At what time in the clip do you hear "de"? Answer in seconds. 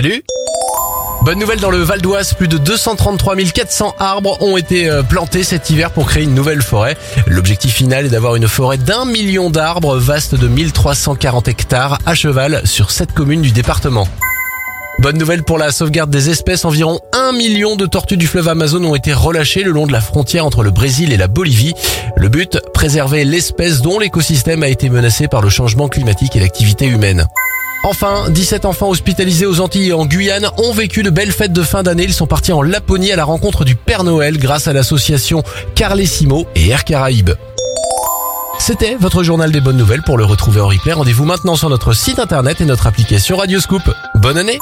2.46-2.56, 10.36-10.46, 17.74-17.86, 19.88-19.92, 31.02-31.10, 31.52-31.62